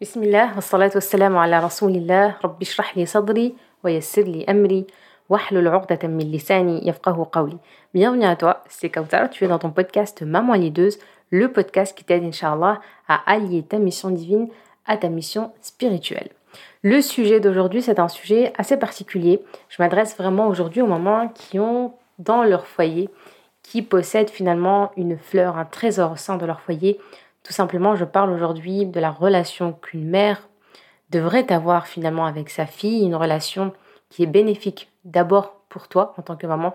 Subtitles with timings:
[0.00, 4.86] بسم الله والصلاة والسلام على رسول الله رب اشرح لي صدري ويسر لي أمري
[5.28, 7.58] واحلل عقدة من لساني يفقه قولي
[7.94, 10.98] Bienvenue à toi, c'est Kautar, tu es dans ton podcast Maman Lideuse,
[11.30, 14.48] le podcast qui t'aide, Inch'Allah, à allier ta mission divine
[14.86, 16.30] à ta mission spirituelle.
[16.82, 19.42] Le sujet d'aujourd'hui, c'est un sujet assez particulier.
[19.68, 23.10] Je m'adresse vraiment aujourd'hui aux mamans qui ont dans leur foyer,
[23.62, 27.00] qui possèdent finalement une fleur, un trésor au sein de leur foyer,
[27.43, 30.47] tout simplement, je parle aujourd'hui de la relation qu'une mère
[31.09, 33.73] devrait avoir finalement avec sa fille, une relation
[34.09, 36.73] qui est bénéfique d'abord pour toi en tant que maman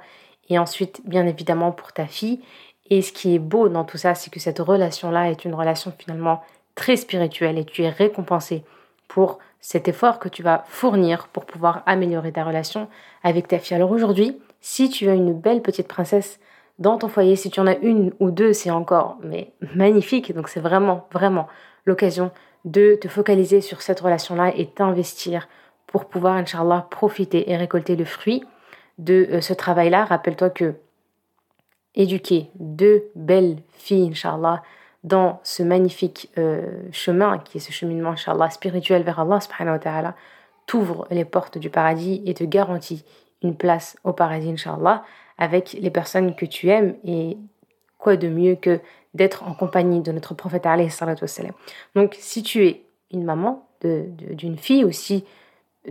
[0.49, 2.41] et ensuite bien évidemment pour ta fille.
[2.91, 5.93] Et ce qui est beau dans tout ça, c'est que cette relation-là est une relation
[5.97, 6.43] finalement
[6.75, 8.65] très spirituelle et tu es récompensé
[9.09, 12.89] pour cet effort que tu vas fournir pour pouvoir améliorer ta relation
[13.23, 13.75] avec ta fille.
[13.77, 16.39] Alors aujourd'hui, si tu as une belle petite princesse
[16.79, 17.37] dans ton foyer.
[17.37, 20.35] Si tu en as une ou deux, c'est encore mais magnifique.
[20.35, 21.49] Donc c'est vraiment, vraiment
[21.85, 22.31] l'occasion
[22.65, 25.49] de te focaliser sur cette relation-là et t'investir
[25.87, 28.45] pour pouvoir, Inch'Allah, profiter et récolter le fruit
[28.99, 30.05] de euh, ce travail-là.
[30.05, 30.75] Rappelle-toi que
[31.95, 34.63] éduquer deux belles filles, Inch'Allah,
[35.05, 39.79] dans ce magnifique euh, chemin qui est ce cheminement, Inch'Allah, spirituel vers Allah, subhanahu wa
[39.79, 40.15] ta'ala,
[40.67, 43.05] t'ouvre les portes du paradis et te garantit
[43.47, 45.05] une place au paradis, Inch'Allah
[45.39, 47.37] avec les personnes que tu aimes et
[47.99, 48.81] quoi de mieux que
[49.15, 50.67] d'être en compagnie de notre prophète
[51.95, 55.25] Donc si tu es une maman d'une fille ou si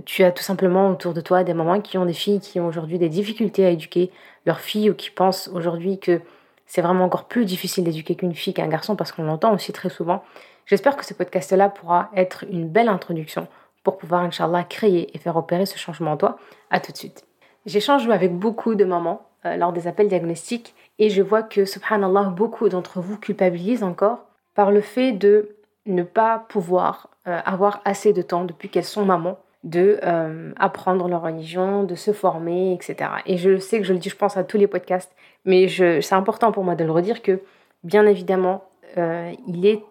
[0.06, 2.68] tu as tout simplement autour de toi des mamans qui ont des filles qui ont
[2.68, 4.12] aujourd'hui des difficultés à éduquer
[4.46, 6.22] leurs filles ou qui pensent aujourd'hui que
[6.66, 9.90] c'est vraiment encore plus difficile d'éduquer qu'une fille qu'un garçon parce qu'on l'entend aussi très
[9.90, 10.24] souvent.
[10.66, 13.48] J'espère que ce podcast-là pourra être une belle introduction
[13.84, 16.40] pour pouvoir, Inch'Allah, créer et faire opérer ce changement en toi.
[16.72, 17.24] À tout de suite.
[17.66, 22.26] J'échange avec beaucoup de mamans euh, lors des appels diagnostiques et je vois que, subhanallah,
[22.26, 25.50] beaucoup d'entre vous culpabilisent encore par le fait de
[25.86, 31.08] ne pas pouvoir euh, avoir assez de temps depuis qu'elles sont mamans de euh, apprendre
[31.08, 33.10] leur religion, de se former, etc.
[33.26, 36.14] Et je sais que je le dis, je pense à tous les podcasts, mais c'est
[36.14, 37.42] important pour moi de le redire que,
[37.84, 38.64] bien évidemment,
[38.96, 39.82] il est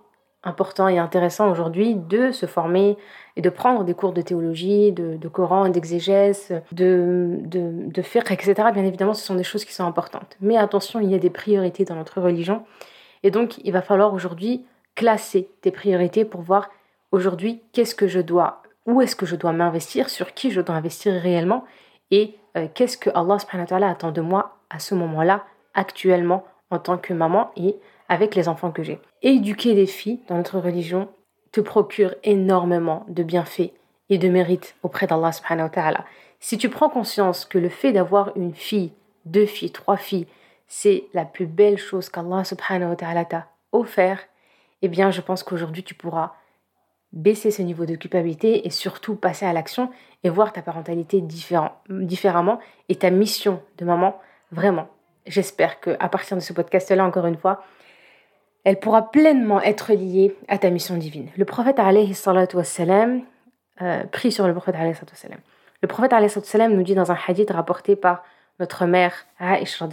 [0.44, 2.96] important et intéressant aujourd'hui de se former
[3.36, 8.54] et de prendre des cours de théologie, de, Coran, d'exégèse, de, de, de faire, etc.
[8.72, 10.36] Bien évidemment, ce sont des choses qui sont importantes.
[10.40, 12.64] Mais attention, il y a des priorités dans notre religion.
[13.22, 16.70] Et donc, il va falloir aujourd'hui classer tes priorités pour voir
[17.10, 20.76] aujourd'hui qu'est-ce que je dois, où est-ce que je dois m'investir, sur qui je dois
[20.76, 21.64] investir réellement
[22.10, 25.44] et euh, qu'est-ce que Allah subhanahu wa attend de moi à ce moment-là,
[25.74, 27.76] actuellement, en tant que maman et
[28.08, 29.00] avec les enfants que j'ai.
[29.22, 31.08] Éduquer les filles dans notre religion
[31.52, 33.72] te procure énormément de bienfaits
[34.10, 36.04] et de mérites auprès d'Allah subhanahu wa ta'ala.
[36.40, 38.92] Si tu prends conscience que le fait d'avoir une fille,
[39.24, 40.26] deux filles, trois filles,
[40.66, 44.20] c'est la plus belle chose qu'Allah subhanahu wa ta'ala t'a offert,
[44.82, 46.34] eh bien je pense qu'aujourd'hui tu pourras
[47.12, 49.90] baisser ce niveau de culpabilité et surtout passer à l'action
[50.24, 54.20] et voir ta parentalité différemment et ta mission de maman
[54.50, 54.88] vraiment.
[55.26, 57.62] J'espère que à partir de ce podcast-là, encore une fois,
[58.64, 61.28] elle pourra pleinement être liée à ta mission divine.
[61.36, 62.14] Le prophète alayhi
[62.54, 63.22] wassalam,
[63.82, 65.38] euh, prie sur le prophète alayhi wassalam.
[65.82, 68.24] Le prophète alayhi wassalam nous dit dans un hadith rapporté par
[68.58, 69.86] notre mère Aisha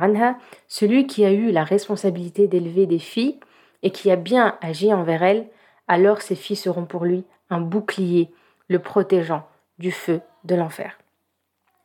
[0.00, 3.38] anha, celui qui a eu la responsabilité d'élever des filles
[3.82, 5.46] et qui a bien agi envers elles,
[5.86, 8.30] alors ces filles seront pour lui un bouclier
[8.68, 9.46] le protégeant
[9.78, 10.98] du feu de l'enfer.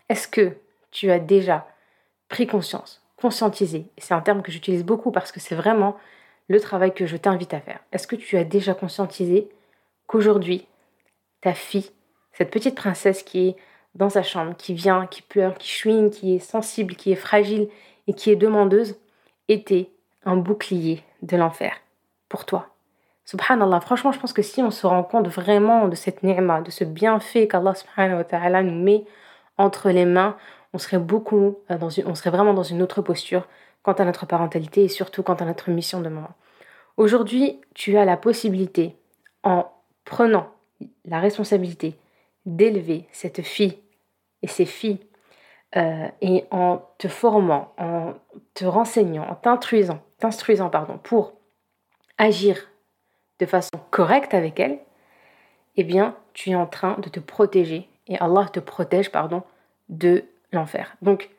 [0.10, 0.58] Est-ce que
[0.92, 1.68] tu as déjà
[2.28, 5.96] pris conscience, conscientisé, c'est un terme que j'utilise beaucoup parce que c'est vraiment
[6.48, 7.80] le travail que je t'invite à faire.
[7.92, 9.50] Est-ce que tu as déjà conscientisé
[10.08, 10.68] qu'aujourd'hui,
[11.42, 11.90] ta fille,
[12.34, 13.56] cette petite princesse qui est
[13.96, 17.70] dans sa chambre, qui vient, qui pleure, qui chouine, qui est sensible, qui est fragile
[18.08, 18.98] et qui est demandeuse,
[19.48, 19.90] était
[20.26, 21.76] un bouclier de l'enfer
[22.30, 22.68] pour toi?
[23.26, 26.72] Subhanallah, franchement, je pense que si on se rend compte vraiment de cette ni'ma, de
[26.72, 29.06] ce bienfait qu'Allah subhanahu wa ta'ala nous met
[29.58, 30.36] entre les mains,
[30.74, 33.48] on serait beaucoup euh, on serait vraiment dans une autre posture
[33.84, 36.32] quant à notre parentalité et surtout quant à notre mission de maman.
[36.98, 38.96] Aujourd'hui, tu as la possibilité,
[39.44, 39.66] en
[40.06, 40.52] prenant
[41.06, 41.96] la responsabilité
[42.46, 43.80] d'élever cette fille
[44.42, 45.00] et ses filles,
[45.76, 48.14] euh, et en te formant, en
[48.54, 51.34] te renseignant, en t'instruisant, t'instruisant pardon, pour
[52.18, 52.70] agir
[53.40, 54.80] de façon correcte avec elles,
[55.76, 59.42] eh bien, tu es en train de te protéger et Allah te protège pardon
[59.90, 60.96] de l'enfer.
[61.02, 61.32] Donc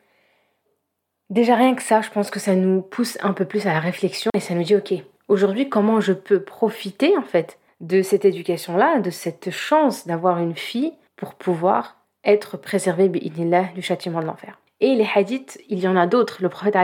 [1.29, 3.79] Déjà rien que ça, je pense que ça nous pousse un peu plus à la
[3.79, 4.93] réflexion et ça nous dit ok,
[5.27, 10.55] aujourd'hui comment je peux profiter en fait de cette éducation-là, de cette chance d'avoir une
[10.55, 14.59] fille pour pouvoir être préservé du châtiment de l'enfer.
[14.81, 16.37] Et les hadiths, il y en a d'autres.
[16.41, 16.75] Le prophète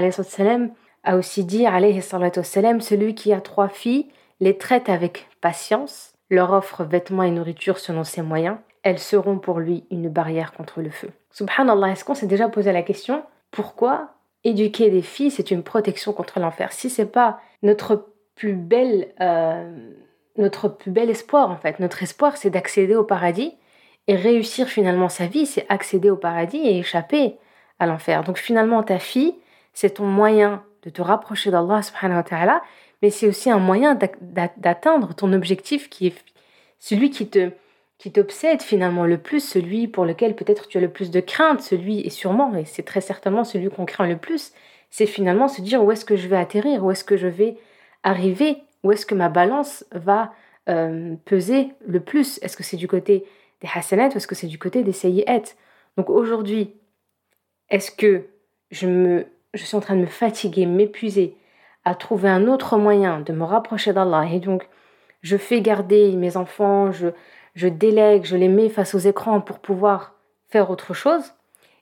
[1.04, 1.66] a aussi dit
[2.82, 4.08] celui qui a trois filles
[4.40, 9.60] les traite avec patience, leur offre vêtements et nourriture selon ses moyens, elles seront pour
[9.60, 11.10] lui une barrière contre le feu.
[11.32, 16.14] Subhanallah, est-ce qu'on s'est déjà posé la question pourquoi éduquer des filles c'est une protection
[16.14, 18.58] contre l'enfer Si c'est pas notre plus
[19.20, 19.72] euh,
[20.38, 23.54] notre plus bel espoir en fait, notre espoir c'est d'accéder au paradis
[24.08, 27.38] et réussir finalement sa vie, c'est accéder au paradis et échapper
[27.80, 28.24] à l'enfer.
[28.24, 29.36] Donc finalement ta fille,
[29.74, 32.62] c'est ton moyen de te rapprocher d'Allah subhanahu wa ta'ala,
[33.02, 33.98] mais c'est aussi un moyen
[34.58, 36.16] d'atteindre ton objectif qui est
[36.80, 37.52] celui qui te
[38.02, 41.62] qui t'obsède finalement le plus, celui pour lequel peut-être tu as le plus de crainte,
[41.62, 44.54] celui et sûrement, et c'est très certainement celui qu'on craint le plus,
[44.90, 47.58] c'est finalement se dire où est-ce que je vais atterrir, où est-ce que je vais
[48.02, 50.34] arriver, où est-ce que ma balance va
[50.68, 52.40] euh, peser le plus.
[52.42, 53.24] Est-ce que c'est du côté
[53.62, 55.54] des hasanat ou est-ce que c'est du côté des sayyi'at
[55.96, 56.74] Donc aujourd'hui,
[57.70, 58.24] est-ce que
[58.72, 61.38] je, me, je suis en train de me fatiguer, m'épuiser
[61.86, 64.68] à trouver un autre moyen de me rapprocher d'Allah et donc
[65.22, 67.10] je fais garder mes enfants, je,
[67.54, 70.16] je délègue, je les mets face aux écrans pour pouvoir
[70.50, 71.34] faire autre chose.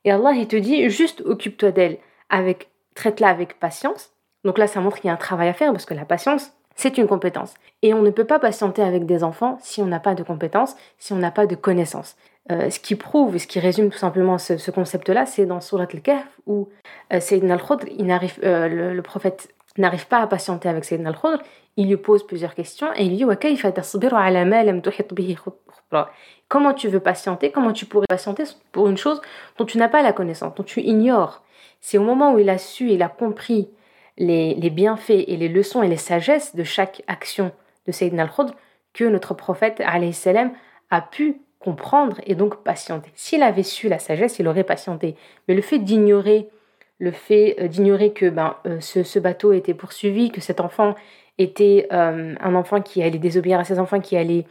[0.06, 1.98] Et Allah, il te dit, juste occupe-toi d'elle,
[2.30, 4.12] avec, traite-la avec patience.
[4.44, 6.52] Donc là, ça montre qu'il y a un travail à faire, parce que la patience,
[6.76, 7.54] c'est une compétence.
[7.82, 10.76] Et on ne peut pas patienter avec des enfants si on n'a pas de compétences,
[10.98, 12.16] si on n'a pas de connaissances.
[12.52, 16.26] Euh, ce qui prouve, ce qui résume tout simplement ce, concept-là, c'est dans Surat al-Kahf,
[16.48, 16.70] où
[17.14, 17.86] euh, Sayyidina al-Khudr,
[18.44, 21.42] euh, le, prophète n'arrive pas à patienter avec Sayyidina al-Khudr,
[21.78, 23.26] il lui pose plusieurs questions et il lui dit
[26.48, 27.52] Comment tu veux patienter?
[27.52, 29.22] Comment tu pourrais patienter pour une chose
[29.58, 31.44] dont tu n'as pas la connaissance, dont tu ignores?
[31.82, 33.70] C'est au moment où il a su, il a compris
[34.18, 37.52] les, bienfaits et les leçons et les sagesses de chaque action
[37.88, 38.54] de Sayyidina al-Khudr
[38.94, 39.82] que notre prophète
[40.12, 40.52] salam,
[40.92, 43.12] a pu comprendre et donc patienter.
[43.16, 45.16] S'il avait su la sagesse, il aurait patienté.
[45.48, 46.50] Mais le fait d'ignorer
[47.00, 50.96] le fait euh, d'ignorer que ben, euh, ce, ce, bateau était poursuivi, que cet enfant
[51.38, 54.46] était euh, un enfant qui allait désobéir à ses enfants, qui allait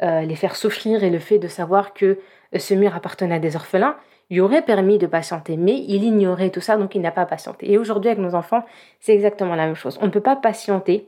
[0.00, 2.18] les faire souffrir, et le fait de savoir que
[2.58, 3.94] ce mur appartenait à des orphelins,
[4.30, 5.56] lui aurait permis de patienter.
[5.56, 7.70] Mais il ignorait tout ça, donc il n'a pas patienté.
[7.70, 8.64] Et aujourd'hui, avec nos enfants,
[8.98, 9.98] c'est exactement la même chose.
[10.02, 11.06] On ne peut pas patienter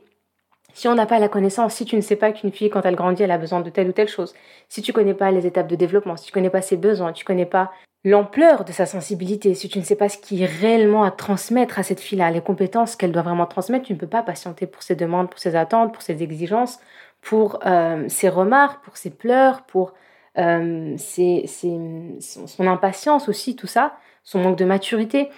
[0.75, 2.95] si on n'a pas la connaissance, si tu ne sais pas qu'une fille, quand elle
[2.95, 4.33] grandit, elle a besoin de telle ou telle chose,
[4.67, 7.25] si tu connais pas les étapes de développement, si tu connais pas ses besoins, tu
[7.25, 7.71] connais pas
[8.05, 11.79] l'ampleur de sa sensibilité, si tu ne sais pas ce qui est réellement à transmettre
[11.79, 14.83] à cette fille-là, les compétences qu'elle doit vraiment transmettre, tu ne peux pas patienter pour
[14.83, 16.79] ses demandes, pour ses attentes, pour ses exigences,
[17.21, 19.95] pour euh, ses remarques, pour ses pleurs, pour
[20.37, 25.29] euh, son, impatience aussi, tout ça, son manque de maturité.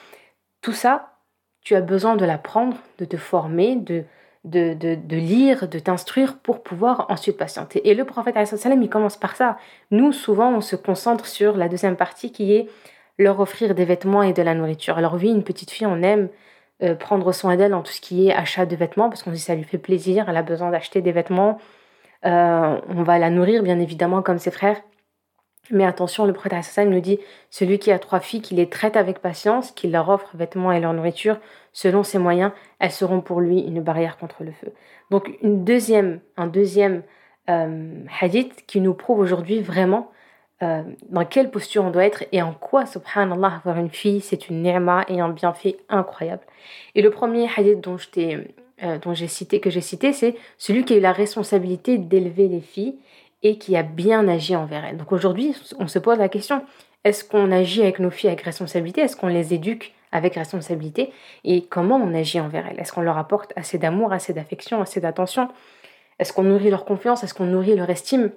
[0.61, 1.13] Tout ça,
[1.61, 4.03] tu as besoin de l'apprendre, de te former, de,
[4.49, 7.87] de, lire, de t'instruire pour pouvoir ensuite patienter.
[7.89, 9.57] Et le prophète, il commence par ça.
[9.91, 12.67] Nous, souvent, on se concentre sur la deuxième partie qui est
[13.19, 14.97] leur offrir des vêtements et de la nourriture.
[14.97, 16.29] Alors oui, une petite fille, on aime
[16.83, 19.39] euh, prendre soin d'elle en tout ce qui est achat de vêtements parce qu'on dit
[19.39, 21.57] ça lui fait plaisir, elle a besoin d'acheter des vêtements.
[22.25, 24.81] Euh, on va la nourrir, bien évidemment, comme ses frères.
[25.71, 27.19] Mais attention, le prophète nous dit
[27.49, 30.79] celui qui a trois filles, qu'il les traite avec patience, qu'il leur offre vêtements et
[30.79, 31.37] leur nourriture
[31.73, 34.73] selon ses moyens, elles seront pour lui une barrière contre le feu.
[35.11, 37.03] Donc une deuxième, un deuxième
[37.49, 40.11] euh, hadith qui nous prouve aujourd'hui vraiment
[40.63, 44.49] euh, dans quelle posture on doit être et en quoi, subhanallah, avoir une fille, c'est
[44.49, 46.41] une ni'ma et un bienfait incroyable.
[46.95, 50.97] Et le premier hadith dont euh, j'ai cité, que j'ai cité, c'est celui qui a
[50.97, 52.97] eu la responsabilité d'élever les filles
[53.43, 54.97] et qui a bien agi envers elles.
[54.97, 56.63] Donc aujourd'hui, on se pose la question,
[57.03, 59.01] est-ce qu'on agit avec nos filles avec responsabilité?
[59.01, 61.13] Est-ce qu'on les éduque avec responsabilité?
[61.43, 62.79] Et comment on agit envers elles?
[62.79, 65.49] Est-ce qu'on leur apporte assez d'amour, assez d'affection, assez d'attention?
[66.19, 67.23] Est-ce qu'on nourrit leur confiance?
[67.23, 68.31] Est-ce qu'on nourrit leur estime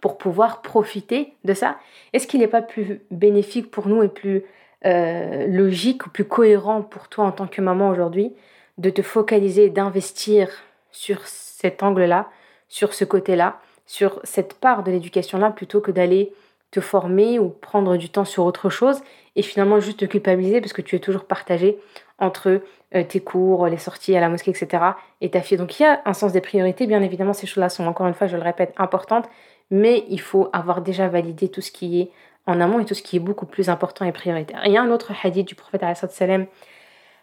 [0.00, 1.78] pour pouvoir profiter de ça?
[2.12, 4.44] Est-ce qu'il n'est pas plus bénéfique pour nous et plus
[4.84, 8.34] euh, logique ou plus cohérent pour toi en tant que maman aujourd'hui
[8.78, 10.50] de te focaliser, d'investir
[10.90, 12.28] sur cet angle-là,
[12.68, 16.32] sur ce côté-là, sur cette part de l'éducation-là plutôt que d'aller
[16.70, 19.00] te former ou prendre du temps sur autre chose
[19.36, 21.78] et finalement juste te culpabiliser parce que tu es toujours partagé
[22.18, 22.60] entre
[22.94, 24.82] euh, tes cours, les sorties à la mosquée, etc.
[25.20, 25.58] et ta fille.
[25.58, 28.14] Donc il y a un sens des priorités, bien évidemment ces choses-là sont encore une
[28.14, 29.28] fois, je le répète, importantes,
[29.70, 32.10] mais il faut avoir déjà validé tout ce qui est
[32.46, 34.62] en amont et tout ce qui est beaucoup plus important et prioritaire.
[34.66, 36.46] il y a un autre hadith du prophète sallam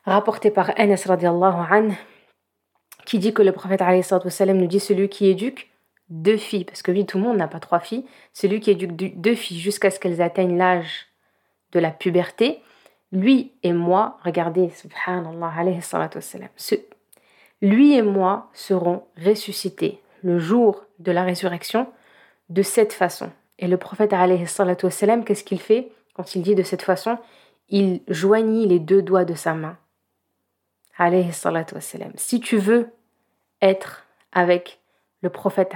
[0.05, 1.93] rapporté par Anas radiallahu
[3.05, 5.73] qui dit que le prophète sallam nous dit celui qui éduque
[6.13, 9.20] deux filles, parce que oui, tout le monde n'a pas trois filles, celui qui éduque
[9.20, 11.08] deux filles jusqu'à ce qu'elles atteignent l'âge
[11.72, 12.62] de la puberté,
[13.12, 16.75] lui et moi, regardez, subhanallah, alayhi ce,
[17.62, 21.88] lui et moi serons ressuscités le jour de la résurrection
[22.50, 23.32] de cette façon.
[23.58, 27.17] Et le prophète, alayhi qu'est-ce qu'il fait quand il dit de cette façon?
[27.70, 29.77] Il joignit les deux doigts de sa main.
[30.98, 31.32] Alayhi
[32.17, 32.89] Si tu veux
[33.62, 34.79] être avec
[35.24, 35.74] le prophète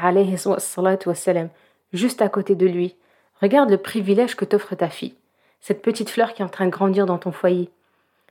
[1.94, 2.96] juste à côté de lui.
[3.42, 5.16] Regarde le privilège que t'offre ta fille.
[5.62, 7.72] Cette petite fleur qui est en train de grandir dans ton foyer.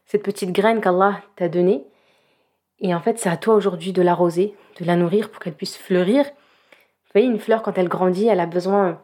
[0.04, 1.84] Cette petite graine qu'Allah t'a donnée.
[2.80, 5.78] Et en fait, c'est à toi aujourd'hui de l'arroser, de la nourrir pour qu'elle puisse
[5.78, 6.24] fleurir.
[6.24, 9.00] Vous voyez, une fleur, quand elle grandit, elle a besoin,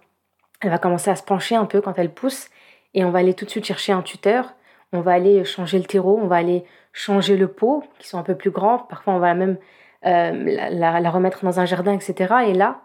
[0.61, 2.49] elle va commencer à se pencher un peu quand elle pousse.
[2.93, 4.53] Et on va aller tout de suite chercher un tuteur.
[4.93, 8.23] On va aller changer le terreau, on va aller changer le pot, qui sont un
[8.23, 8.81] peu plus grands.
[8.81, 9.57] Parfois, on va même
[10.05, 12.35] euh, la, remettre dans un jardin, etc.
[12.49, 12.83] Et là,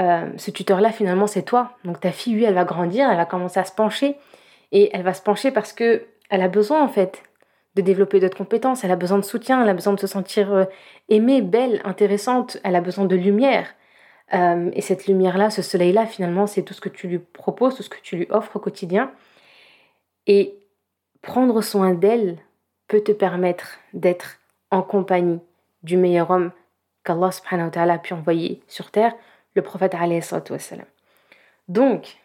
[0.00, 1.76] euh, ce tuteur-là, finalement, c'est toi.
[1.84, 4.16] Donc ta fille, lui, elle va grandir, elle va commencer à se pencher.
[4.70, 7.22] Et elle va se pencher parce que elle a besoin, en fait,
[7.74, 8.84] de développer d'autres compétences.
[8.84, 10.64] Elle a besoin de soutien, elle a besoin de se sentir euh,
[11.08, 12.58] aimée, belle, intéressante.
[12.64, 13.74] Elle a besoin de lumière.
[14.30, 17.88] et cette lumière-là, ce soleil-là, finalement, c'est tout ce que tu lui proposes, tout ce
[17.88, 19.10] que tu lui offres au quotidien.
[20.26, 20.58] Et
[21.22, 22.36] prendre soin d'elle
[22.88, 24.38] peut te permettre d'être
[24.70, 25.40] en compagnie
[25.82, 26.52] du meilleur homme
[27.04, 29.14] qu'Allah subhanahu wa ta'ala a pu envoyer sur terre,
[29.54, 30.22] le prophète alayhi.
[31.68, 32.18] Donc,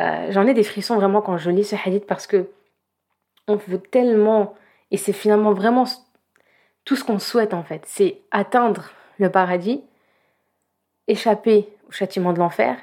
[0.00, 2.50] euh, j'en ai des frissons vraiment quand je lis ce hadith parce que
[3.48, 4.54] on veut tellement,
[4.90, 5.84] et c'est finalement vraiment
[6.84, 9.82] tout ce qu'on souhaite en fait, c'est atteindre le paradis,
[11.08, 12.76] échapper au châtiment de l'enfer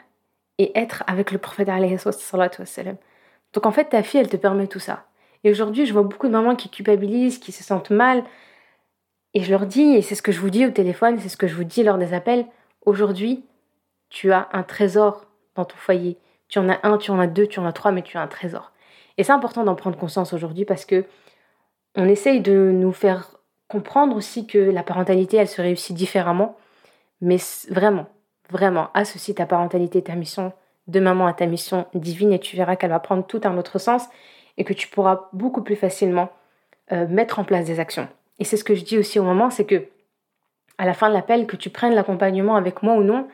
[0.57, 1.97] et être avec le prophète alayhi.
[3.53, 5.05] Donc en fait, ta fille, elle te permet tout ça.
[5.43, 8.23] Et aujourd'hui, je vois beaucoup de mamans qui culpabilisent, qui se sentent mal.
[9.33, 11.37] Et je leur dis, et c'est ce que je vous dis au téléphone, c'est ce
[11.37, 12.45] que je vous dis lors des appels,
[12.85, 13.45] aujourd'hui,
[14.09, 16.17] tu as un trésor dans ton foyer.
[16.47, 18.21] Tu en as un, tu en as deux, tu en as trois, mais tu as
[18.21, 18.71] un trésor.
[19.17, 21.05] Et c'est important d'en prendre conscience aujourd'hui parce que
[21.95, 26.57] on essaye de nous faire comprendre aussi que la parentalité, elle se réussit différemment.
[27.21, 27.37] Mais
[27.69, 28.07] vraiment,
[28.49, 30.53] vraiment, associe ta parentalité, ta mission
[30.87, 33.77] de maman à ta mission divine et tu verras qu'elle va prendre tout un autre
[33.77, 34.05] sens
[34.57, 36.29] et que tu pourras beaucoup plus facilement
[36.91, 38.07] euh, mettre en place des actions.
[38.39, 39.87] Et c'est ce que je dis aussi au moment, c'est que
[40.77, 43.27] à la fin de l'appel, que tu prennes l'accompagnement avec moi ou non,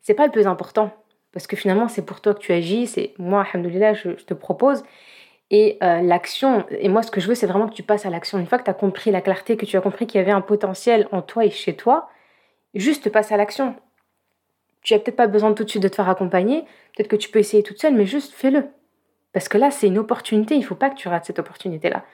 [0.00, 0.90] c'est pas le plus important.
[1.32, 4.84] Parce que finalement, c'est pour toi que tu agis, c'est moi, alhamdoulilah, je, te propose.
[5.50, 8.10] Et euh, l'action, et moi, ce que je veux, c'est vraiment que tu passes à
[8.10, 8.38] l'action.
[8.38, 10.32] Une fois que tu as compris la clarté, que tu as compris qu'il y avait
[10.32, 12.08] un potentiel en toi et chez toi,
[12.74, 13.74] juste passe à l'action.
[14.82, 16.62] Tu n'as peut-être pas besoin tout de suite de te faire accompagner,
[16.96, 18.68] peut-être que tu peux essayer toute seule, mais juste fais-le.
[19.32, 22.04] Parce que là, c'est une opportunité, il ne faut pas que tu rates cette opportunité-là.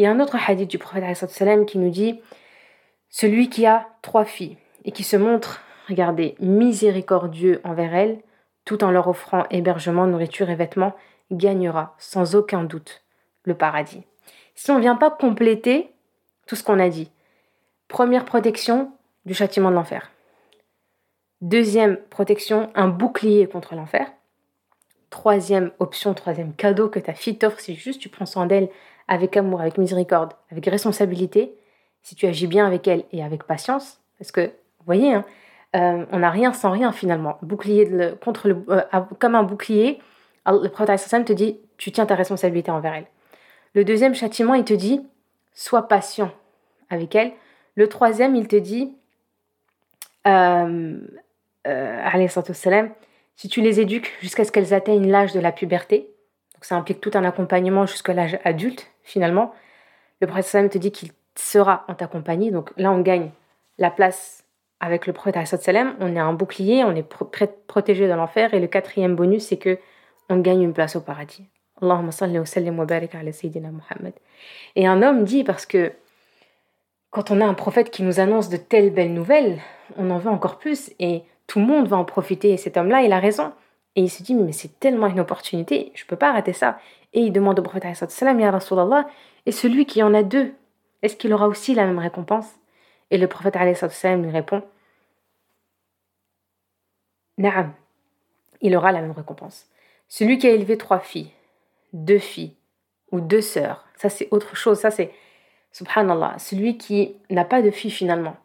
[0.00, 1.26] Il y a un autre hadith du prophète
[1.66, 2.22] qui nous dit
[3.10, 8.22] Celui qui a trois filles et qui se montre, regardez, miséricordieux envers elles,
[8.64, 10.94] tout en leur offrant hébergement, nourriture et vêtements,
[11.30, 13.02] gagnera sans aucun doute
[13.44, 14.02] le paradis.
[14.54, 15.92] Si on ne vient pas compléter
[16.46, 17.10] tout ce qu'on a dit,
[17.86, 18.92] première protection
[19.26, 20.10] du châtiment de l'enfer.
[21.42, 24.10] Deuxième protection, un bouclier contre l'enfer
[25.10, 28.70] troisième option, troisième cadeau que ta fille t'offre, si juste tu prends soin d'elle
[29.10, 31.54] avec amour, avec miséricorde, avec responsabilité,
[32.02, 35.24] si tu agis bien avec elle et avec patience, parce que, vous voyez, hein,
[35.76, 37.36] euh, on n'a rien sans rien finalement.
[37.42, 38.80] Bouclier contre le, euh,
[39.18, 39.98] comme un bouclier,
[40.46, 43.06] le prophète te dit, tu tiens ta responsabilité envers elle.
[43.74, 45.04] Le deuxième châtiment, il te dit,
[45.52, 46.30] sois patient
[46.88, 47.32] avec elle.
[47.74, 48.94] Le troisième, il te dit,
[50.26, 50.98] euh,
[51.66, 52.28] euh,
[53.36, 56.10] si tu les éduques jusqu'à ce qu'elles atteignent l'âge de la puberté,
[56.60, 59.54] donc ça implique tout un accompagnement jusqu'à l'âge adulte finalement,
[60.20, 62.50] le prophète te dit qu'il sera en ta compagnie.
[62.50, 63.30] Donc là, on gagne
[63.78, 64.44] la place
[64.78, 65.96] avec le prophète sallam.
[66.00, 67.16] On est un bouclier, on est
[67.66, 68.52] protégé dans l'enfer.
[68.52, 69.78] Et le quatrième bonus, c'est que
[70.28, 71.48] on gagne une place au paradis.
[71.80, 74.12] Allahumma salli wa sallim wa barik ala Sayyidina Muhammad.
[74.76, 75.92] Et un homme dit parce que
[77.08, 79.60] quand on a un prophète qui nous annonce de telles belles nouvelles,
[79.96, 80.92] on en veut encore plus.
[80.98, 82.50] Et tout le monde va en profiter.
[82.50, 83.54] Et cet homme-là, il a raison.
[83.96, 86.78] Et il se dit, mais c'est tellement une opportunité, je ne peux pas rater ça.
[87.12, 89.08] Et il demande au prophète, Ya Rasulallah,
[89.46, 90.54] et celui qui en a deux,
[91.02, 92.46] est-ce qu'il aura aussi la même récompense?
[93.10, 94.62] Et le prophète lui répond,
[97.38, 97.72] Naam,
[98.60, 99.66] il aura la même récompense.
[100.08, 101.30] Celui qui a élevé trois filles,
[101.92, 102.54] deux filles
[103.10, 105.12] ou deux sœurs, ça c'est autre chose, ça c'est,
[105.72, 108.36] subhanallah, celui qui n'a pas de filles finalement,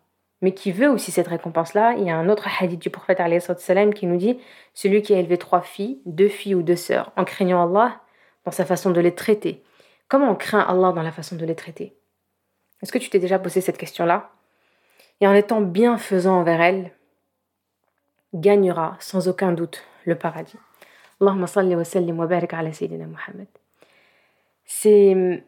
[0.46, 1.96] mais qui veut aussi cette récompense-là.
[1.98, 3.20] Il y a un autre hadith du prophète
[3.96, 4.40] qui nous dit
[4.76, 8.00] celui qui a élevé trois filles, deux filles ou deux sœurs, en craignant Allah
[8.44, 9.64] dans sa façon de les traiter.
[10.08, 11.96] Comment on craint Allah dans la façon de les traiter?
[12.84, 14.30] Est-ce que tu t'es déjà posé cette question-là?
[15.20, 16.92] Et en étant bienfaisant envers elles,
[18.36, 20.60] gagnera sans aucun doute le paradis.
[21.20, 23.48] Allahumma salli wa sallim wa barik ala Sayyidina Muhammad.
[24.64, 25.44] C'est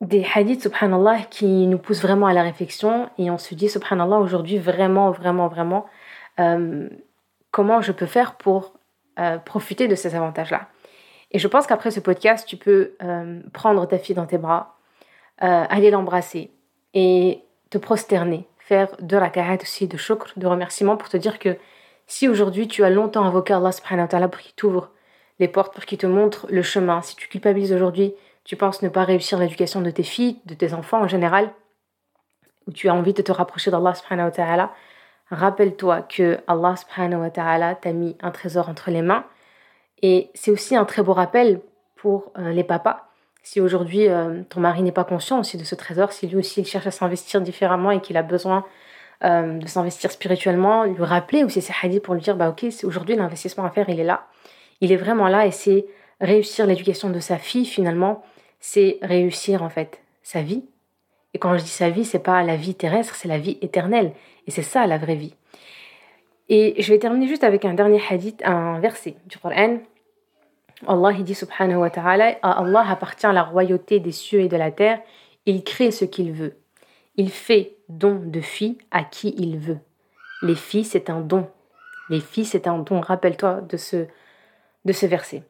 [0.00, 4.18] des hadiths, subhanallah, qui nous poussent vraiment à la réflexion et on se dit, subhanallah,
[4.18, 5.86] aujourd'hui, vraiment, vraiment, vraiment,
[6.38, 6.88] euh,
[7.50, 8.74] comment je peux faire pour
[9.18, 10.68] euh, profiter de ces avantages-là.
[11.32, 14.76] Et je pense qu'après ce podcast, tu peux euh, prendre ta fille dans tes bras,
[15.38, 16.50] aller l'embrasser
[16.92, 21.56] et te prosterner faire deux raka'at aussi de shukr, de remerciement pour te dire que
[22.06, 24.90] si aujourd'hui tu as longtemps invoqué Allah subhanahu pour qu'il t'ouvre
[25.40, 28.88] les portes, pour qu'il te montre le chemin, si tu culpabilises aujourd'hui, tu penses ne
[28.88, 31.52] pas réussir l'éducation de tes filles, de tes enfants en général,
[32.66, 34.70] ou tu as envie de te rapprocher d'Allah subhanahu wa ta'ala,
[35.30, 39.24] rappelle-toi que Allah subhanahu wa ta'ala t'a mis un trésor entre les mains.
[40.02, 41.60] Et c'est aussi un très beau rappel
[41.96, 43.06] pour euh, les papas.
[43.42, 46.60] Si aujourd'hui euh, ton mari n'est pas conscient aussi de ce trésor, si lui aussi
[46.60, 48.64] il cherche à s'investir différemment et qu'il a besoin
[49.24, 53.16] euh, de s'investir spirituellement, lui rappeler aussi ces hadiths pour lui dire bah ok, aujourd'hui
[53.16, 54.26] l'investissement à faire il est là,
[54.80, 55.86] il est vraiment là et c'est
[56.20, 58.22] réussir l'éducation de sa fille finalement,
[58.60, 60.64] c'est réussir en fait sa vie.
[61.32, 64.12] Et quand je dis sa vie, c'est pas la vie terrestre, c'est la vie éternelle.
[64.46, 65.34] Et c'est ça la vraie vie.
[66.48, 69.78] Et je vais terminer juste avec un dernier hadith, un verset du Coran.
[70.86, 74.56] Allah il dit subhanahu wa ta'ala, à Allah appartient la royauté des cieux et de
[74.56, 75.00] la terre,
[75.46, 76.56] il crée ce qu'il veut.
[77.16, 79.78] Il fait don de filles à qui il veut.
[80.42, 81.48] Les filles, c'est un don.
[82.08, 83.00] Les filles, c'est un don.
[83.00, 84.06] Rappelle-toi de ce,
[84.84, 85.42] de ce verset.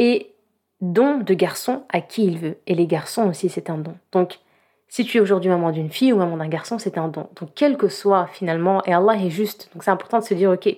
[0.00, 0.34] Et
[0.80, 2.56] don de garçons à qui il veut.
[2.66, 3.94] Et les garçons aussi, c'est un don.
[4.12, 4.38] Donc,
[4.88, 7.28] si tu es aujourd'hui maman d'une fille ou maman d'un garçon, c'est un don.
[7.38, 9.68] Donc, quel que soit finalement, et Allah est juste.
[9.74, 10.74] Donc, c'est important de se dire, ok,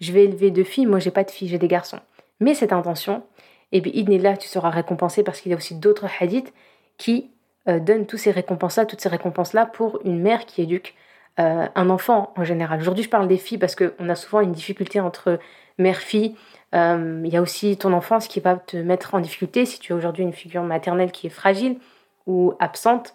[0.00, 2.00] je vais élever deux filles, moi j'ai pas de filles, j'ai des garçons.
[2.40, 3.22] Mais cette intention,
[3.70, 6.52] et bien, là, tu seras récompensé parce qu'il y a aussi d'autres hadiths
[6.98, 7.30] qui
[7.68, 10.94] euh, donnent tous ces récompenses-là, toutes ces récompenses-là pour une mère qui éduque
[11.38, 12.80] euh, un enfant en général.
[12.80, 15.38] Aujourd'hui, je parle des filles parce qu'on a souvent une difficulté entre
[15.78, 16.34] mère-fille.
[16.74, 19.92] Euh, il y a aussi ton enfance qui va te mettre en difficulté si tu
[19.92, 21.78] as aujourd'hui une figure maternelle qui est fragile
[22.26, 23.14] ou absente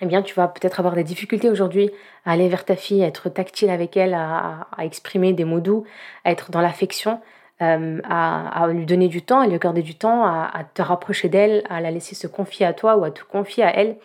[0.00, 1.90] eh bien, tu vas peut-être avoir des difficultés aujourd'hui
[2.24, 5.84] à aller vers ta fille, à être tactile avec elle, à, exprimer des mots doux,
[6.24, 7.20] à être dans l'affection,
[7.62, 11.62] euh, à, lui donner du temps, à lui accorder du temps, à, te rapprocher d'elle,
[11.70, 13.96] à la laisser se confier à toi ou à te confier à elle.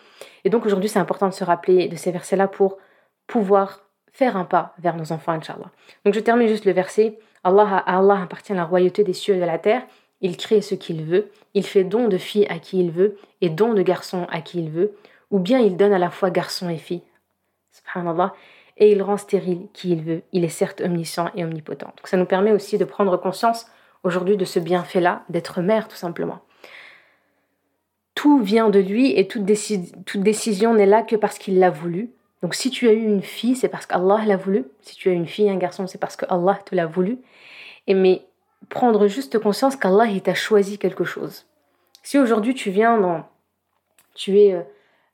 [0.45, 2.77] Et donc aujourd'hui, c'est important de se rappeler de ces versets-là pour
[3.25, 3.81] pouvoir
[4.13, 5.71] faire un pas vers nos enfants, Inch'Allah.
[6.05, 7.17] Donc je termine juste le verset.
[7.43, 8.01] Allah, à
[8.53, 9.84] la royauté des cieux et de la terre.
[10.22, 11.32] Il crée ce qu'il veut.
[11.54, 14.60] Il fait don de filles à qui il veut et don de garçons à qui
[14.60, 14.93] il veut
[15.32, 17.04] ou bien il donne à la fois garçon et fille.
[17.71, 18.34] Subhanallah.
[18.78, 20.21] Et il rend stérile qui il veut.
[20.32, 21.93] Il est certes omniscient et omnipotent.
[21.97, 23.67] Donc ça nous permet aussi de prendre conscience
[24.04, 26.39] aujourd'hui de ce bienfait-là, d'être mère tout simplement.
[28.15, 32.12] Tout vient de lui et toute décision n'est là que parce qu'il l'a voulu.
[32.41, 34.65] Donc si tu as eu une fille, c'est parce qu'Allah l'a voulu.
[34.82, 37.19] Si tu as une fille, un garçon, c'est parce que Allah te l'a voulu.
[37.88, 38.21] Et mais
[38.69, 41.45] prendre juste conscience qu'Allah t'a choisi quelque chose.
[42.04, 43.25] Si aujourd'hui tu viens dans...
[44.15, 44.54] Tu es...
[44.54, 44.62] Euh,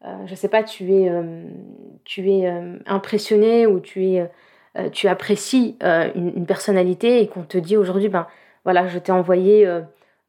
[0.05, 4.29] euh, je sais pas, tu es, euh, impressionné ou tu, es,
[4.91, 8.27] tu apprécies une, personnalité et qu'on te dit aujourd'hui, ben
[8.65, 9.67] voilà, je t'ai envoyé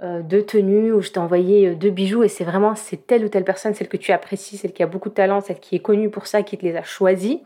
[0.01, 3.45] deux tenues ou je t'ai envoyé deux bijoux et c'est vraiment c'est telle ou telle
[3.45, 6.11] personne, celle que tu apprécies, celle qui a beaucoup de talent, celle qui est connue
[6.11, 7.39] pour ça, qui te les a choisis.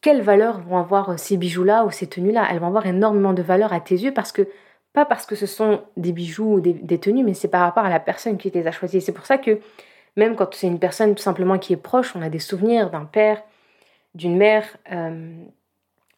[0.00, 2.46] Quelle valeur vont avoir ces bijoux-là ou ces tenues-là?
[2.50, 4.48] Elles vont avoir énormément de valeur à tes yeux parce que
[4.94, 7.90] pas parce que ce sont des bijoux ou des, tenues, mais c'est par rapport à
[7.90, 9.04] la personne qui les a choisis.
[9.04, 9.58] C'est pour ça que
[10.16, 13.04] même quand c'est une personne tout simplement qui est proche, on a des souvenirs d'un
[13.04, 13.42] père,
[14.14, 15.34] d'une mère, euh,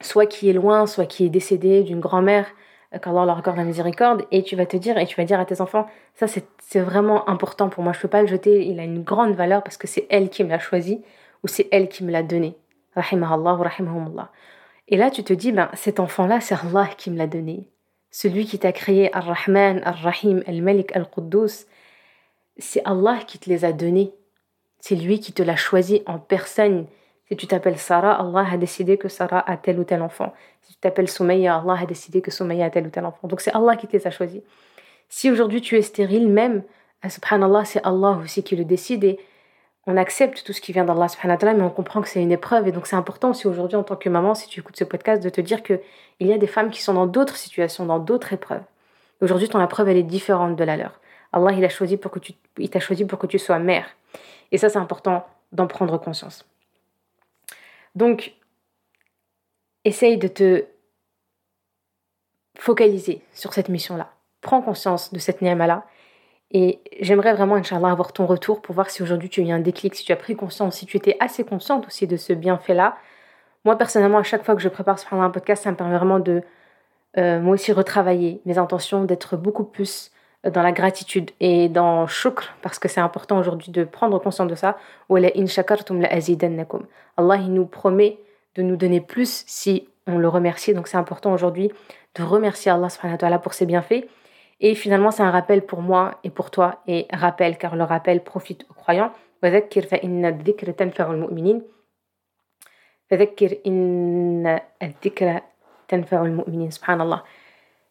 [0.02, 2.52] soit qui est loin, soit qui est décédée, d'une grand-mère, euh,
[2.98, 5.44] qu'Allah leur accorde la miséricorde, et tu vas te dire, et tu vas dire à
[5.44, 8.80] tes enfants, ça c'est vraiment important pour moi, je ne peux pas le jeter, il
[8.80, 11.02] a une grande valeur parce que c'est elle qui me l'a choisi,
[11.42, 12.56] ou c'est elle qui me l'a donné.
[12.94, 14.30] Rahimahullah ou rahimahumullah.
[14.88, 17.68] Et là tu te dis, ben cet enfant-là, c'est Allah qui me l'a donné.
[18.10, 21.66] Celui qui t'a créé, Ar-Rahman, Ar-Rahim, Al-Malik, Al-Quddus,
[22.56, 24.14] c'est Allah qui te les a donnés.
[24.80, 26.86] C'est lui qui te l'a choisi en personne.
[27.28, 30.32] Si tu t'appelles Sarah, Allah a décidé que Sarah a tel ou tel enfant.
[30.62, 33.26] Si tu t'appelles Soumaïa, Allah a décidé que Soumaïa a tel ou tel enfant.
[33.26, 34.42] Donc c'est Allah qui te les a choisis.
[35.08, 36.62] Si aujourd'hui tu es stérile, même,
[37.02, 39.18] ah, subhanallah, c'est Allah aussi qui le décide et
[39.86, 42.68] on accepte tout ce qui vient d'Allah mais on comprend que c'est une épreuve.
[42.68, 45.22] Et donc c'est important aussi aujourd'hui en tant que maman, si tu écoutes ce podcast,
[45.22, 45.80] de te dire qu'il
[46.20, 48.62] y a des femmes qui sont dans d'autres situations, dans d'autres épreuves.
[49.20, 51.00] Aujourd'hui, ton épreuve, elle est différente de la leur.
[51.32, 53.86] Allah, il a choisi t'a choisi pour que tu sois mère.
[54.52, 56.44] Et ça, c'est important d'en prendre conscience.
[57.96, 58.34] Donc,
[59.84, 60.64] essaye de te
[62.58, 64.10] focaliser sur cette mission-là.
[64.42, 65.84] Prends conscience de cette ni'ma-là.
[66.52, 69.58] Et j'aimerais vraiment, Inch'Allah, avoir ton retour pour voir si aujourd'hui tu as eu un
[69.58, 72.96] déclic, si tu as pris conscience, si tu étais assez consciente aussi de ce bienfait-là.
[73.64, 76.42] Moi, personnellement, à chaque fois que je prépare un podcast, ça me permet vraiment de,
[77.18, 80.12] euh, moi aussi, retravailler mes intentions, d'être beaucoup plus
[80.50, 84.54] dans la gratitude et dans shukr, parce que c'est important aujourd'hui de prendre conscience de
[84.54, 84.76] ça.
[85.08, 85.30] Allah
[87.36, 88.18] il nous promet
[88.54, 90.74] de nous donner plus si on le remercie.
[90.74, 91.70] Donc c'est important aujourd'hui
[92.14, 94.06] de remercier Allah subhanahu pour ses bienfaits.
[94.60, 96.80] Et finalement, c'est un rappel pour moi et pour toi.
[96.86, 99.12] Et rappel, car le rappel profite aux croyants.
[106.70, 107.22] Subhanallah.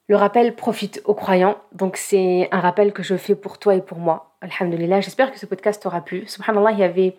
[0.08, 3.82] Le rappel profite aux croyants, donc c'est un rappel que je fais pour toi et
[3.82, 4.36] pour moi.
[4.42, 6.28] Alhamdulillah, j'espère que ce podcast t'aura plu.
[6.28, 7.16] Subhanallah, il y avait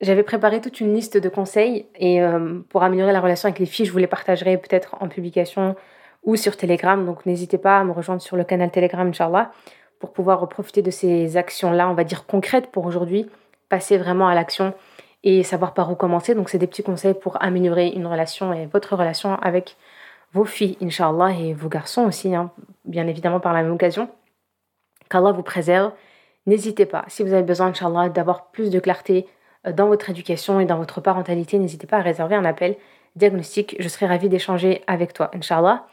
[0.00, 3.66] j'avais préparé toute une liste de conseils et euh, pour améliorer la relation avec les
[3.66, 5.76] filles, je vous les partagerai peut-être en publication
[6.24, 7.04] ou sur Telegram.
[7.06, 9.50] Donc n'hésitez pas à me rejoindre sur le canal Telegram, Inch'Allah,
[9.98, 13.30] pour pouvoir profiter de ces actions-là, on va dire concrètes pour aujourd'hui,
[13.68, 14.74] passer vraiment à l'action
[15.22, 16.34] et savoir par où commencer.
[16.34, 19.76] Donc c'est des petits conseils pour améliorer une relation et votre relation avec
[20.33, 22.51] vos filles, Inch'Allah, et vos garçons aussi, hein,
[22.85, 24.09] bien évidemment par la même occasion.
[25.09, 25.91] Qu'Allah vous préserve.
[26.45, 29.27] N'hésitez pas, si vous avez besoin, Inch'Allah, d'avoir plus de clarté
[29.67, 32.77] euh, dans votre éducation et dans votre parentalité, n'hésitez pas à réserver un appel
[33.15, 33.75] diagnostic.
[33.79, 35.85] Je serai ravie d'échanger avec toi, Inch'Allah.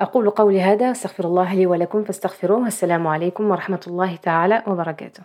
[0.00, 5.22] أقول قولي هذا استغفر الله لي ولكم فاستغفروه السلام عليكم ورحمة الله تعالى وبركاته